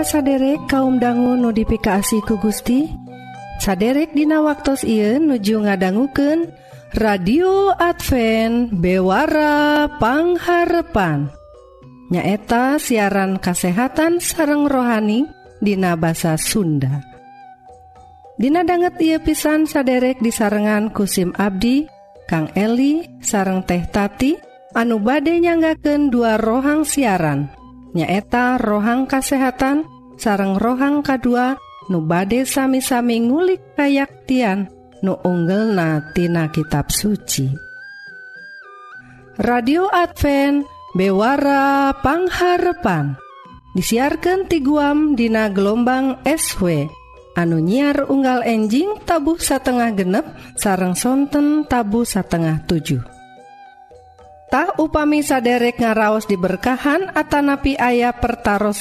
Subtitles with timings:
[0.00, 2.88] para saderek kaum dangu notifikasi ku Gusti.
[3.60, 6.48] Saderek Dina waktu Ieu nuju ngadangguken
[6.96, 11.28] radio Advent bewarapangharpan
[12.08, 15.28] nyaeta siaran kasehatan sareng rohani
[15.60, 17.04] Dina basa Sunda.
[18.40, 21.84] Dina banget ia pisan saderek di sarengan kusim Abdi
[22.24, 24.32] Kang Eli sareng teh tati
[24.72, 27.52] anu bade nyanggaken dua rohang siaran.
[27.90, 29.82] Nyaeta rohang kasehatan
[30.20, 31.56] sareng rohang kedua
[31.88, 34.68] nu bade sami-sami ngulik kayaktian
[35.00, 37.48] nu unggel natina kitab suci.
[39.40, 43.16] Radio Advent bewarapangharepan
[43.72, 46.84] disiarkan ti guam Dina gelombang SW
[47.40, 50.28] anu nyiar unggal enjing tabuh satengah genep
[50.60, 53.00] sarang sonten tabu satengah 7
[54.50, 58.74] tak upami saderek ngaraos diberkahan Atanapi ayah pertaran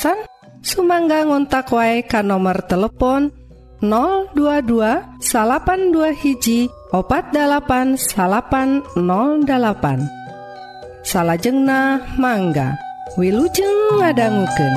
[0.60, 3.32] Sumangga ngontak wae ka nomor telepon
[3.80, 12.76] 022 salapan dua hiji opat dalapan salapan 08 salahjengna mangga
[13.18, 14.74] Wilujeng ngadangguken.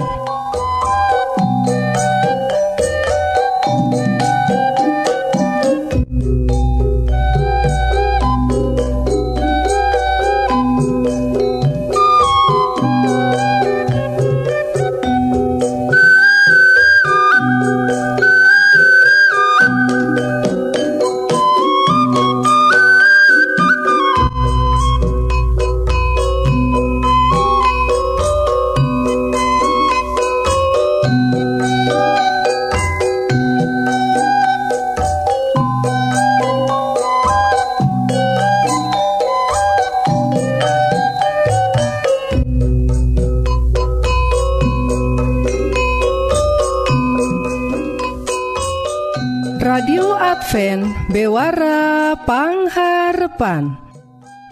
[53.43, 53.75] kasopan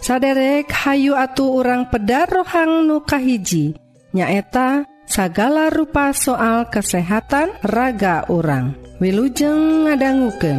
[0.02, 3.78] saderek Hayu atu orang pedar rohang nukahiji
[4.10, 10.58] nyaeta sagala rupa soal kesehatan raga orang wilujeng ngadangguken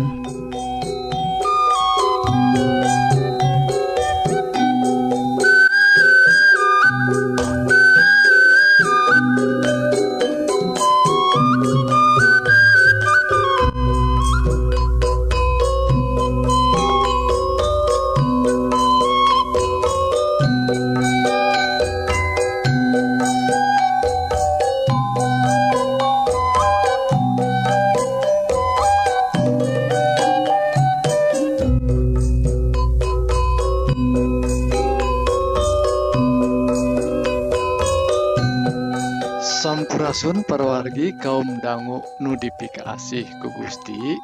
[41.01, 44.21] perwargi kaum dangu nudifikasi ku Gusti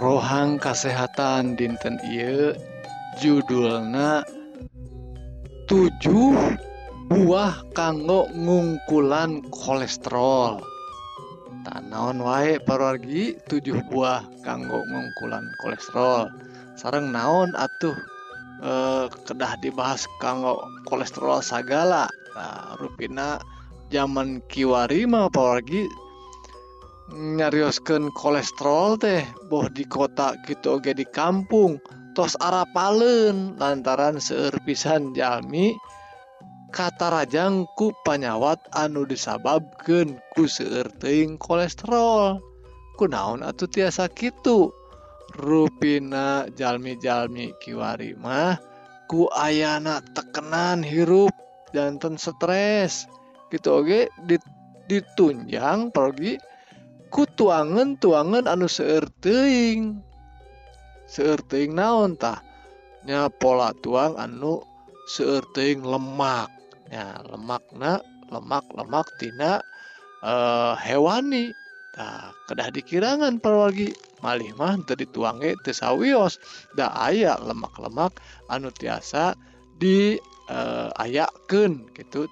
[0.00, 2.56] rohang kesehatan dinten ieu
[3.20, 4.24] judulna
[5.68, 6.32] tujuh
[7.12, 10.64] buah kanggo ngungkulan kolesterol.
[11.68, 16.32] Tanaon wae perwargi tujuh buah kanggo ngungkulan kolesterol.
[16.72, 18.00] Sareng naon atuh
[18.64, 20.56] eh, kedah dibahas kanggo
[20.88, 22.08] kolesterol sagala.
[22.32, 23.36] Nah, rupina
[23.92, 25.84] zaman kiwari mah apalagi
[27.12, 29.20] nyarioskeun kolesterol teh
[29.52, 31.76] boh di kota gitu oge di kampung
[32.16, 35.76] tos arapalen lantaran seueur pisan jalmi
[36.72, 42.40] katarajang ku panyawat anu disababkeun ku seueur teuing kolesterol.
[42.96, 44.72] Kunaon atuh tiasa kitu?
[45.36, 48.56] Rupina jalmi-jalmi kiwari mah
[49.08, 51.32] ku ayana tekenan hirup
[51.76, 53.04] jantan stres.
[53.52, 54.08] gitu oke?
[54.24, 54.42] Dit,
[54.88, 56.40] ditunjang pergi
[57.12, 60.00] ku tuangan tuangan anu seerting
[61.04, 64.64] seerting naon tahnya pola tuang anu
[65.12, 66.48] seerting lemak.
[66.88, 68.00] Ya lemakna
[68.32, 69.60] lemak lemak tina
[70.24, 71.52] uh, hewani.
[71.92, 73.92] Nah, kedah dikirangan perwagi
[74.24, 76.40] malih mah teu dituange teu sawios.
[76.72, 78.16] Da aya lemak-lemak
[78.48, 79.36] anu tiasa
[79.76, 80.16] di
[80.48, 82.24] uh, ayakeun gitu.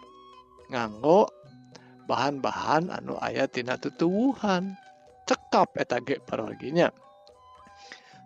[0.71, 1.29] Nganggo
[2.07, 4.79] bahan-bahan anu ayat tina tutuwuhan.
[5.27, 6.91] Cekap eta ge parwarginya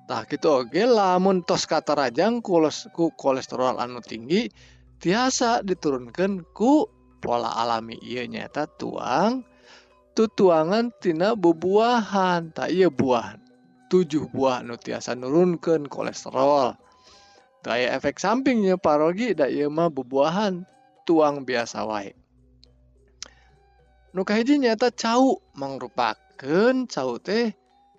[0.04, 2.60] tah gitu oge lamun tos kata rajang ku
[3.16, 4.52] kolesterol anu tinggi
[5.00, 6.88] tiasa diturunkan ku
[7.24, 7.96] pola alami.
[8.04, 9.48] Iya nyata tuang
[10.12, 12.52] tutuangan tina bubuahan.
[12.52, 13.40] Tak iya buah
[13.88, 16.76] tujuh buah nu tiasa nurunkan kolesterol.
[17.64, 20.68] Kayak efek sampingnya parogi da iya mah bubuahan
[21.08, 22.12] tuang biasa wae
[24.14, 27.50] nukahiji nyata cau mangrupaken cau teh.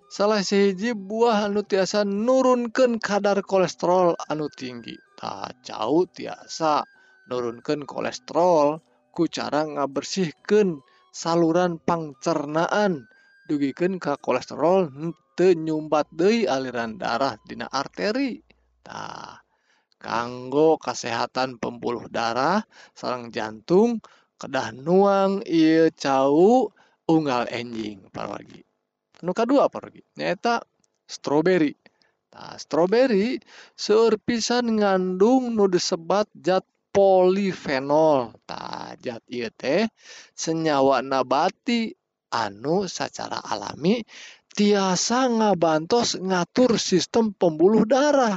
[0.08, 4.96] Salah sihiji buah anu tiasa nurunkan kadar kolesterol anu tinggi.
[5.20, 6.88] Tak cau tiasa
[7.28, 8.80] nurunkan kolesterol
[9.12, 10.80] ku cara ngabersihkan
[11.12, 13.04] saluran pangcernaan.
[13.46, 14.88] Dugikan ke kolesterol
[15.36, 18.40] tenyumbat Dei aliran darah Dina arteri.
[18.80, 19.42] Tah
[20.00, 22.62] kanggo kesehatan pembuluh darah
[22.94, 23.98] sarang jantung
[24.36, 26.70] kedah nuang iya cau
[27.08, 28.66] unggal enjing paragi
[29.22, 30.60] anu kadua paragi nyata
[31.06, 31.72] stroberi.
[32.34, 33.40] Nah stroberi
[33.72, 38.34] seueur pisan ngandung nu disebat zat polifenol.
[38.44, 39.88] Tah zat ieu teh
[40.36, 41.94] senyawa nabati
[42.34, 44.02] anu secara alami
[44.52, 48.36] tiasa ngabantos ngatur sistem pembuluh darah.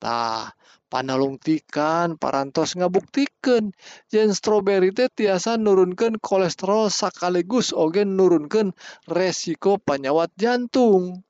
[0.00, 0.50] Tah
[0.90, 3.70] panalungtikan parantos ngabuktikan.
[4.10, 8.74] Yen stroberi teh tiasa nurunkan kolesterol sekaligus oge nurunkan
[9.06, 11.22] resiko penyawat jantung.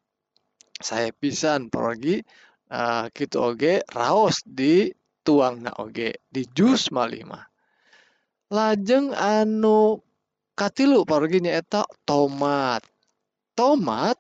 [0.81, 2.25] Saya pisan pergi
[2.73, 4.89] uh, gitu oge raos di
[5.21, 7.51] tuang na oge di jus malima
[8.51, 10.03] lajeng anu
[10.59, 12.83] katilu pergi nyaeta tomat.
[13.55, 14.19] Tomat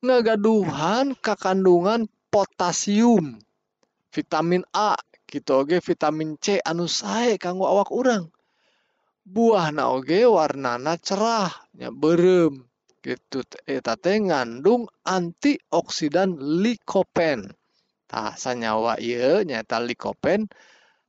[0.00, 3.36] ngagaduhan kekandungan potasium
[4.14, 4.94] vitamin A
[5.30, 8.30] gitu oge vitamin C anu sae kanggo awak urang.
[9.22, 12.66] Buah na oge warnana cerahnya berem
[13.00, 17.48] gitu eh, eta teh ngandung antioksidan likopen.
[18.10, 20.50] Tah sanyawa ieu nyaeta likopen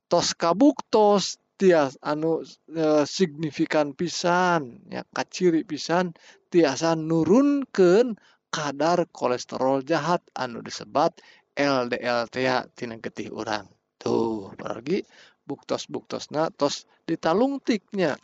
[0.06, 6.12] tos kabuktos tias anu e, signifikan pisan ya kaciri pisan
[6.50, 8.18] tiasa nurunkeun
[8.52, 11.16] kadar kolesterol jahat anu disebat
[11.56, 12.32] LDL
[12.76, 13.68] tina getih orang
[14.00, 15.04] tuh pergi
[15.44, 16.88] buktos buktosna tos.
[17.02, 18.16] Ditalungtiknya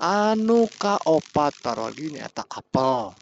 [0.00, 3.12] anu kaopat parogi nyata apel.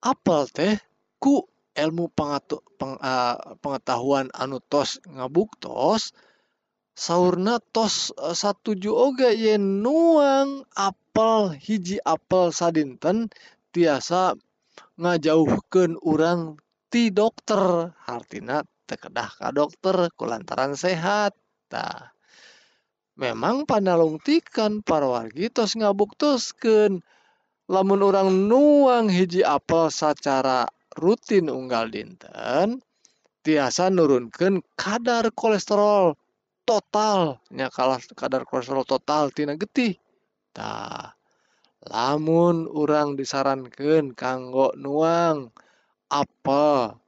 [0.00, 0.74] Apel teh
[1.22, 1.44] ku
[1.76, 6.16] ilmu pengatu, peng, uh, pengetahuan anu tos ngabuktos
[6.96, 13.30] sauna tos uh, satuju oge yen nuang apel hiji apel sadinten
[13.72, 14.34] tiasa
[15.00, 16.58] ngajauhkeun urang
[16.90, 17.94] ti dokter.
[18.10, 21.38] Artina tekedah ka dokter kulantaran sehat.
[21.70, 22.10] Tah
[23.14, 26.98] memang panalungtikan para wargi tos ngabuktuskeun
[27.70, 30.66] lamun orang nuang hiji apel secara
[30.98, 32.82] rutin unggal dinten
[33.46, 36.18] tiasa nurunkan kadar kolesterol
[36.66, 37.38] total.
[37.54, 39.94] Nya kalah kadar kolesterol total tina getih.
[40.50, 41.14] Tah
[41.86, 45.54] lamun orang disarankan kanggo nuang
[46.10, 46.98] apa?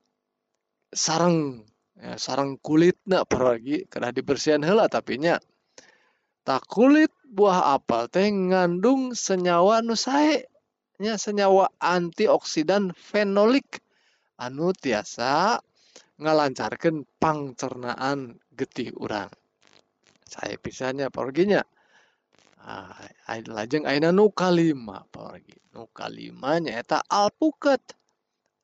[0.94, 1.66] Sarang
[1.98, 5.40] ya, sarang kulit nak pergi kena dibersihan hela tapi nya
[6.46, 10.46] tak kulit buah apel teh ngandung senyawa nu sae
[11.02, 13.82] nya senyawa antioksidan fenolik.
[14.42, 15.62] Anu tiasa
[16.18, 19.30] ngalancarkan pangcernaan getih urang.
[20.26, 21.62] Saya pisahnya perginya
[22.62, 22.94] ah,
[23.28, 27.82] lajeng aina nu kalima pergi nu kalima nyata alpukat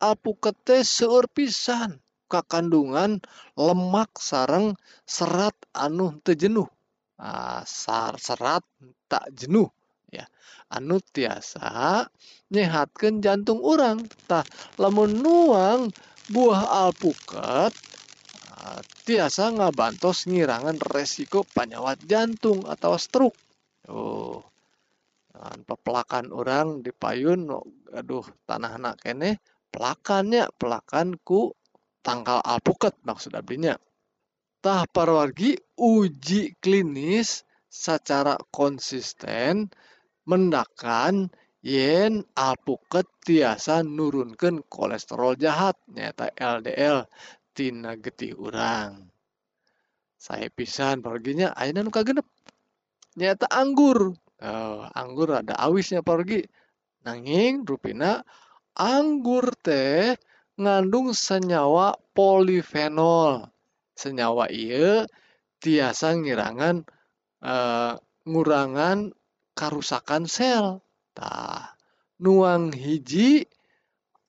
[0.03, 1.99] alpuket seueur pisan.
[2.29, 3.25] Kandungan
[3.57, 4.77] lemak sarang
[5.09, 6.69] serat anu tejenuh
[7.17, 8.61] ah, sar serat
[9.09, 9.73] tak jenuh.
[10.13, 10.29] Ya
[10.69, 12.05] anu tiasa
[12.53, 14.45] nyehatkan jantung orang tah
[14.77, 15.89] lamun nuang
[16.29, 17.73] buah alpukat
[18.61, 23.37] ah, tiasa ngabantos ngirangan resiko penyawat jantung atau stroke.
[23.89, 24.45] Oh
[25.39, 27.47] pepelakan orang di payun
[27.95, 31.53] aduh tanah anak kene pelakannya pelakanku
[32.01, 33.77] tangkal alpukat maksud ablinya
[34.59, 39.69] tah parwargi uji klinis secara konsisten
[40.29, 41.29] mendakan
[41.65, 47.05] yen alpukat tiasa nurunkan kolesterol jahat nyata LDL
[47.59, 49.11] tina getih urang.
[50.19, 52.27] Saya pisan perginya ayeuna nu kagenep?
[53.19, 54.15] Nyata anggur.
[54.39, 56.47] Oh, anggur ada awisnya pergi
[57.03, 58.23] nanging rupina
[58.79, 60.15] anggur teh
[60.57, 63.51] ngandung senyawa polifenol.
[63.99, 65.05] Senyawa iya
[65.59, 66.87] tiasa ngirangan
[67.43, 69.11] uh, ngurangan
[69.59, 70.79] karusakan sel.
[71.19, 71.75] Tah,
[72.23, 73.43] nuang hiji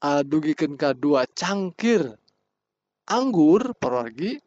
[0.01, 2.18] uh, dugikan kedua cangkir
[3.10, 4.38] anggur pergi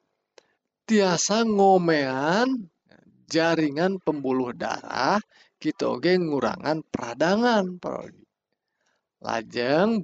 [0.87, 2.71] tiasa ngomean
[3.26, 5.18] jaringan pembuluh darah
[5.59, 8.31] kita oge ngurangan peradangan pergi
[9.23, 10.02] lajeng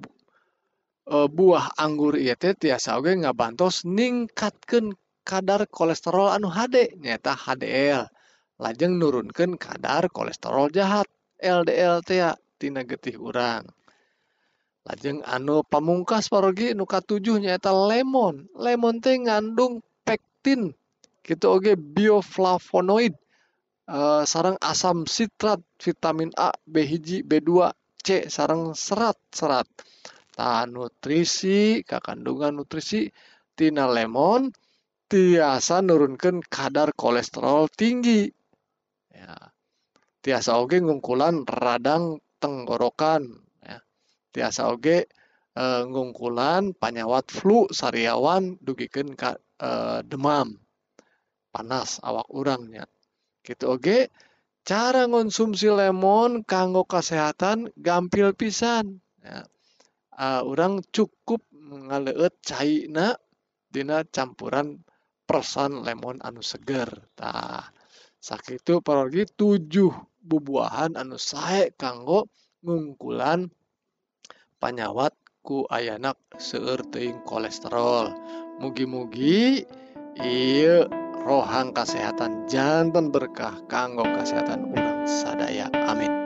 [1.05, 4.95] e, buah anggur ieu teh tiasa oge ngabantos ningkatkeun
[5.27, 8.07] kadar kolesterol anu HD nyata HDL
[8.59, 11.07] lajeng nurunkan kadar kolesterol jahat
[11.39, 13.63] LDLTtina getih urang.
[14.83, 18.51] Lajeng anu pamungkas pargi nuka 7 nyaeta lemon.
[18.59, 20.75] Lemon teh ngandung pektin
[21.23, 23.15] gitu Oke bioflavonoid.
[23.89, 29.69] Eh, sarang asam sitrat vitamin A Bhiji B2 C sarang serat-serat
[30.38, 33.11] tahan nutrisi ke kandungan nutrisi
[33.59, 34.55] tina lemon
[35.11, 38.31] tiasa nurunkan kadar kolesterol tinggi.
[39.11, 39.35] Ya.
[40.23, 43.26] Tiasa oge ngungkulan radang tenggorokan
[43.64, 43.83] ya.
[44.31, 45.11] Tiasa oge
[45.57, 49.71] e, ngungkulan panyawat flu sariawan dugikan ka, e,
[50.07, 50.55] demam.
[51.50, 52.87] Panas awak urangnya.
[53.43, 54.12] Gitu oge
[54.69, 59.01] cara konsumsi lemon kanggo kesehatan gampil pisan.
[59.25, 59.49] Ya.
[60.13, 63.17] uh, orang cukup ngaleut caina
[63.73, 64.85] dina campuran
[65.25, 66.93] persan lemon anu seger.
[67.17, 67.65] Tah
[68.21, 69.89] sakitu parogi tujuh
[70.21, 72.29] bubuahan anu sae kanggo
[72.61, 73.49] ngungkulan
[74.61, 76.85] panyawat ku ayanak seueur
[77.25, 78.13] kolesterol.
[78.61, 79.65] Mugi-mugi
[80.21, 85.68] iya rohang kesehatan jantan berkah kanggo kesehatan orang sadaya.
[85.85, 86.18] Amin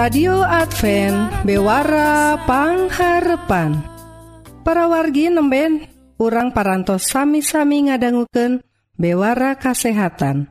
[0.00, 3.84] radio Advent bewarapangharpan
[4.64, 8.64] para wargi nemben urang parantos sami-sami ngadangguken
[8.96, 10.48] bewara kasehatan.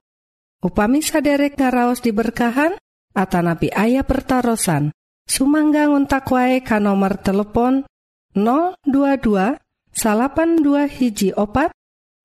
[0.62, 2.78] Upami saderek ngaraos diberkahan
[3.18, 4.94] Atanapi ayah pertaran
[5.26, 7.90] Sumangga untak wae ka nomor telepon
[8.38, 9.58] 022
[9.90, 11.74] salapan dua hiji opat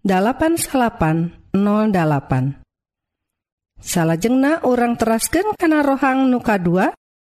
[0.04, 1.56] 8808
[3.80, 6.92] salahjengna orang terasken kana rohang nuka 2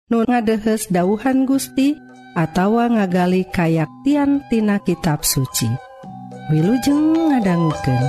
[0.09, 2.01] nu ngadehes dauhan Gusti
[2.33, 5.69] atawa ngagali kayaktian tina kitab suci
[6.49, 8.01] Wilujeng ngadangguken.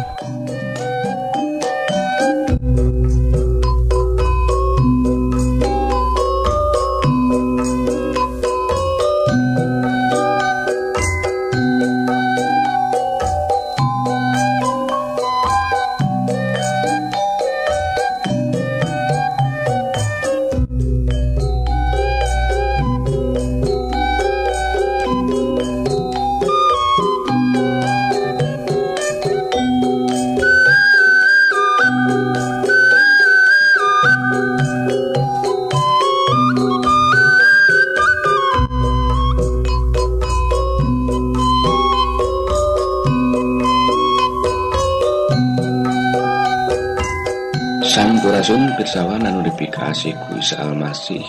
[49.89, 51.25] Ku Isa Almasih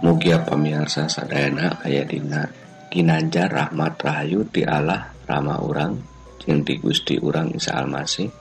[0.00, 2.48] Mugia pamiarsa sadayana aya dina
[2.88, 6.00] ginanjar rahmat Rahayu ti Allah Rama urang
[6.40, 8.32] jeung ti Gusti urang Isa Almasih.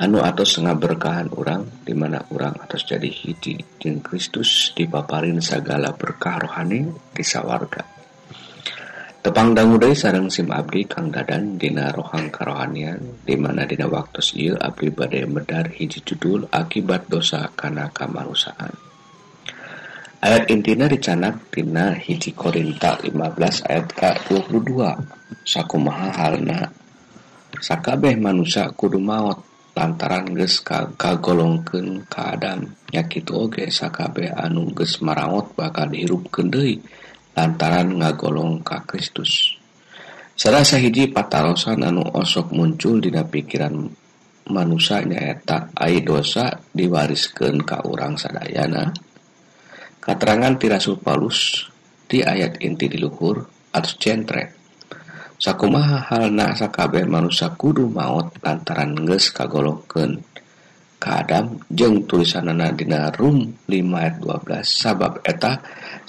[0.00, 6.40] Anu atos ngaberkahan berkahan urang dimana urang atas jadi hiji jeung Kristus dipaparin segala berkah
[6.40, 7.79] rohani di sawarga.
[9.30, 14.90] tepangdanggu dari sarang SIM Abdi Kang Dadan Dina rohang karohanian dimana Dina waktu Iil Abdi
[14.90, 18.74] badai medar hiji judul akibat dosa karena kamarusaan
[20.18, 26.66] ayat intina dicanak Dina hiji Korinta 15 ayat ke 22 sakumaha halna
[27.62, 29.46] sakabeh manusia kudu maut
[29.78, 30.58] lantaran ges
[30.98, 32.74] kagolongken ka keadaan.
[32.90, 36.82] Nyakitu oge sakabeh anu ges marawat bakal dihirup kendei
[37.40, 39.56] lantaran ngagolong ka Kristus.
[40.36, 43.88] Salah sahiji patarosan anu osok muncul dina pikiran
[44.52, 48.92] manusia nyaeta ai dosa diwariskan ka urang sadayana.
[50.00, 51.64] Katerangan tirasul palus
[52.04, 53.40] di ayat inti diluhur
[53.72, 54.60] atau centre.
[55.40, 60.20] Sakumaha halna sakabeh manusia kudu maut lantaran geus kagolongkeun.
[61.00, 65.56] Ka Adam jeung tulisanana dina Rum 5 ayat 12 sabab eta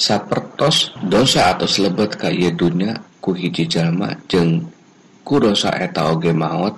[0.01, 4.65] sapertos dosa atau lebet ka ye dunya ku hiji jalma jeung
[5.21, 6.73] ku dosa eta oge maut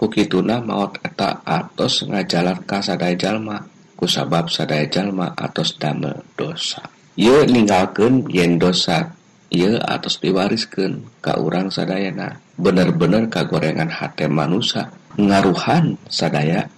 [0.00, 3.60] kukituna maut eta atos ngajalan ka sadaya jalma
[3.92, 6.80] ku sabab sadaya jalma atos damel dosa.
[7.20, 9.12] Ye ninggalkeun yen dosa
[9.52, 12.40] ye atos diwariskeun ka urang sadayana.
[12.56, 14.88] Bener-bener kagorengan hate manusia
[15.20, 16.72] ngaruhan sadaya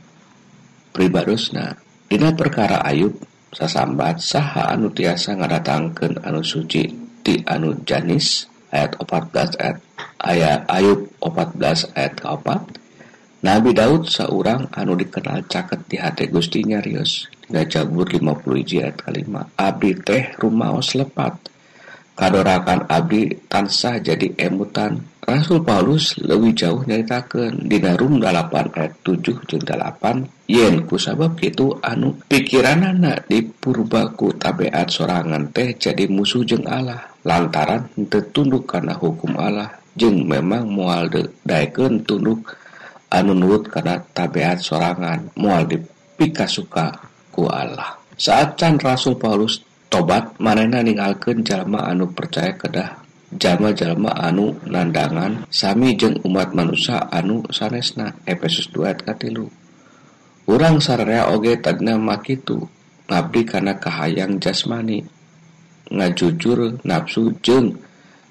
[0.91, 1.79] pribadosna
[2.11, 3.15] dina perkara Ayub
[3.53, 6.89] sasambat saha anu tiasa ngadatangkeun anu suci
[7.21, 9.79] di anu janis ayat 14 ayat
[10.25, 12.65] ayat Ayub 14 ayat kaopat
[13.43, 19.03] Nabi Daud seorang anu dikenal caket di hati Gusti nyarius hingga Jabur 50 hiji ayat
[19.03, 19.43] kelima.
[19.59, 21.51] Abdi teh rumaos lepat.
[22.15, 29.23] Kadorakan abdi tansah jadi emutan Rasul Paulus lebih jauh nyaritakan di Rum 8 ayat 7
[29.23, 37.07] jeung 8 yen kusabab itu anu pikiranana dipurbaku tabiat sorangan teh jadi musuh jeung Allah.
[37.23, 39.71] Lantaran tertunduk karena hukum Allah.
[39.95, 41.07] Jeung memang mual
[41.47, 42.59] daeken tunduk
[43.07, 46.99] anu nurut karena tabiat sorangan mual dipika suka
[47.31, 47.95] ku Allah.
[48.19, 53.02] Saat can Rasul Paulus tobat manena ninggalkeun jalma anu percaya kedah
[53.37, 59.49] jalma-jalma anu nandangan sami jeung umat manusia anu sanesna Efesus 2 katilu.
[60.51, 62.67] Urang sararea oge tagna makitu
[63.09, 65.07] ngabdi karena kahayang jasmani.
[65.93, 67.79] Ngajujur nafsu jeng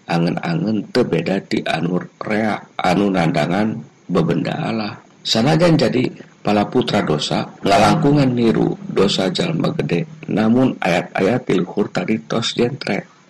[0.10, 3.80] angen-angen tebeda di anur rea anu nandangan
[4.12, 5.00] bebenda Allah.
[5.22, 6.10] Sanajan jadi
[6.42, 13.21] pala putra dosa ngalangkungan niru dosa jalma gede namun ayat-ayat pilhur tadi tos jentre.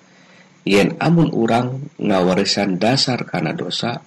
[0.67, 4.01] yen amun urang ngawarisan dasar karena dosa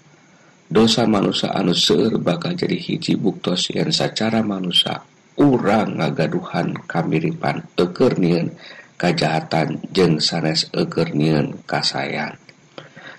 [0.71, 5.03] dosa manusia anu seueur bakal jadi hiji buktos yang secara manusia
[5.39, 8.55] urang ngagaduhan kamiripan eukeur nieun
[8.95, 12.39] kajahatan jeung sanes ekernian kasayan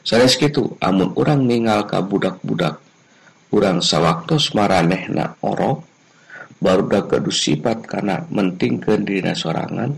[0.07, 2.79] sanes kitu amun urang ningal ka budak-budak
[3.51, 5.83] urang sawaktos maranehna orok
[6.63, 9.91] baru dah sifat karena mentingkeun dina sorangan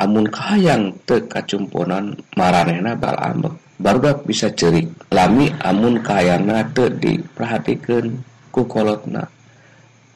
[0.00, 3.52] amun kahayang teu kacumponan maranehna bal ambek.
[3.76, 9.28] Barudak bisa cerik lami amun kahayana teu diperhatikeun ku kolotna.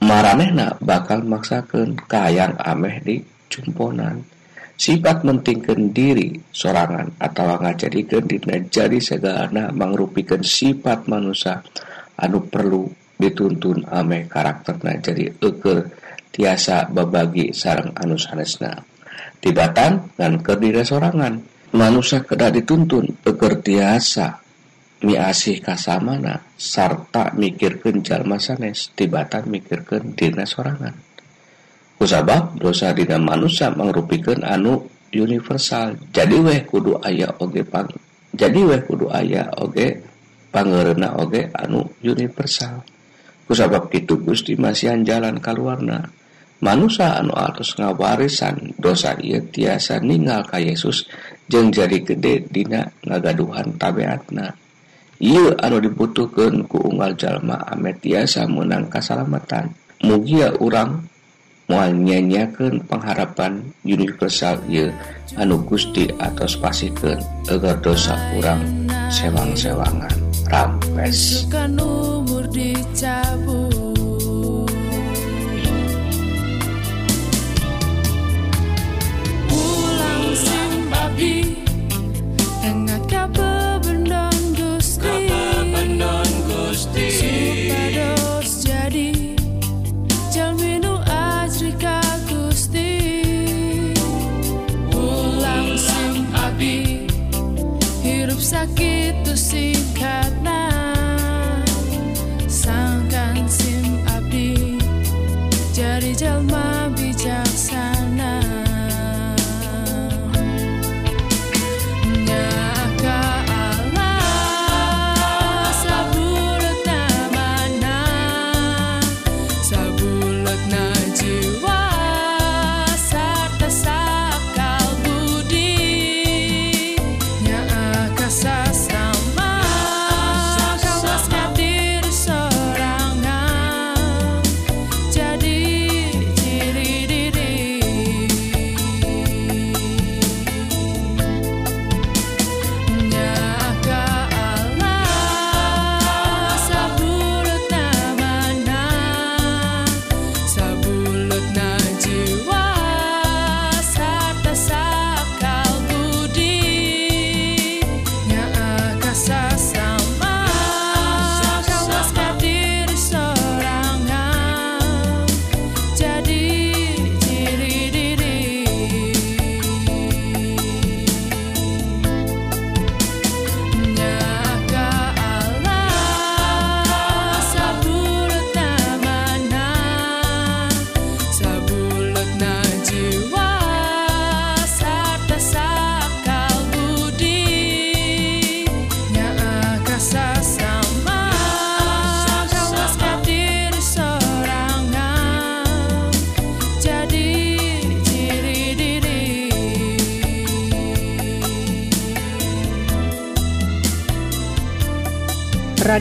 [0.00, 3.16] Maranehna bakal maksakeun kahayang ameh di
[3.52, 4.24] cumponan.
[4.74, 11.62] Sifat mentingkan diri sorangan atau ngajadikan dina jadi segala mangrupikan sifat manusia
[12.18, 15.94] anu perlu dituntun ameh karakterna jadi eker
[16.34, 18.93] tiasa babagi sarang anu sanesna.
[19.44, 21.44] tibatan dan kedire sorangan
[21.76, 24.40] manusia kedah dituntun teger tiasa
[25.04, 30.96] miasih kasamana sarta mikirkan jalma sanes tibatan mikirkan dina sorangan
[32.00, 35.94] kusabab dosa dina manusia mengrupikan anu universal.
[36.10, 37.86] Jadi weh kudu ayah oge pang
[38.34, 40.02] jadi weh kudu ayah oge
[40.50, 42.82] pangerena oge anu universal.
[43.46, 46.10] Kusabab kitu Gusti masihan jalan kaluarna.
[46.64, 51.04] manusia anu atus ngawarisan dosa ia tiasa ninggal ka Yesus
[51.52, 54.64] jeng jadi gede dina ngagaduhan tabiatna
[55.22, 59.70] ia anu dibutuhkan ku unggal jalma ame tiasa menang kasalamatan.
[60.02, 61.06] Mugia urang
[61.64, 64.90] mual nyanyakan pengharapan universal ia
[65.38, 68.60] anu gusti atos pasikeun agar dosa urang
[69.08, 70.12] sewang-sewangan
[70.50, 71.46] rampes.
[71.48, 73.53] Umur dicabut.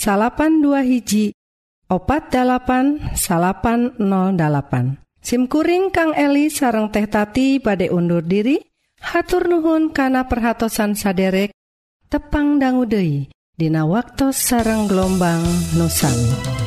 [0.00, 1.36] salapan dua hiji
[1.92, 8.56] opat 8 salapan 08 SIMkuring Kang Eli sareng teh tati badai undur diri
[9.04, 11.52] hatur nuhun kana perhatsan saderek
[12.08, 13.28] tepang danggudehi
[13.60, 15.44] Dina waktu sareng gelombang
[15.76, 16.59] nusami.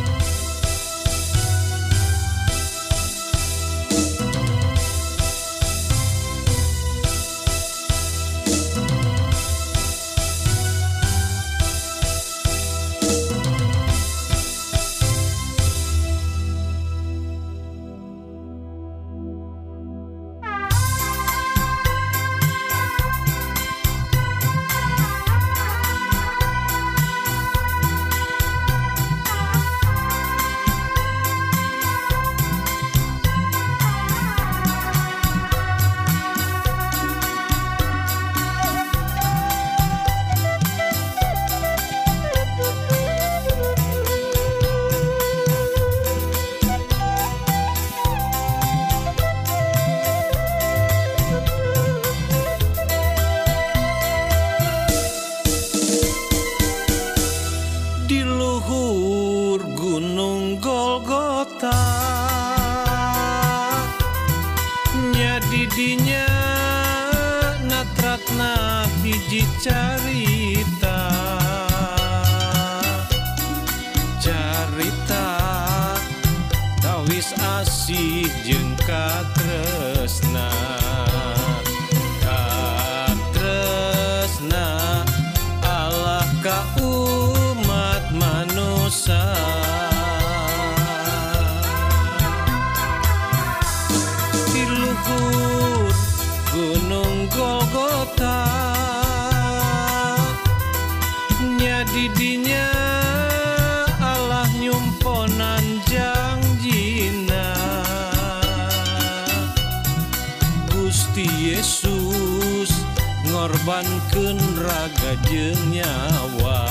[113.63, 116.67] korbankan raga jenyawa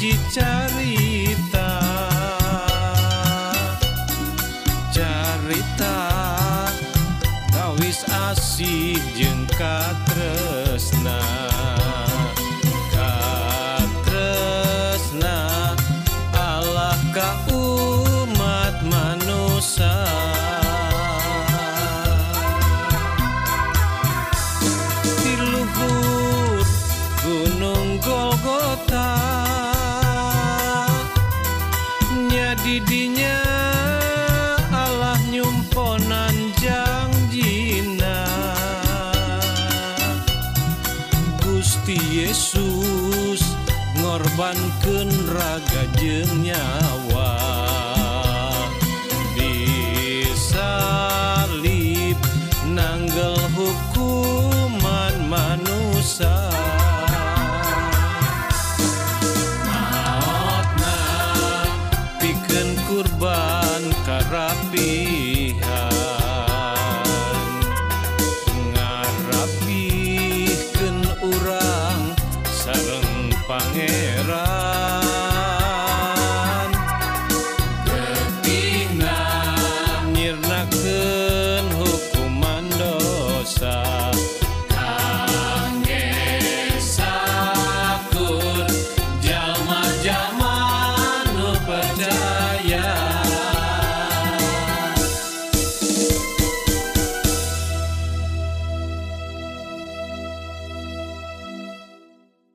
[0.00, 1.68] hiji carita
[4.88, 5.96] carita
[7.52, 10.09] tawis asih jengkata
[46.00, 46.79] 언제냐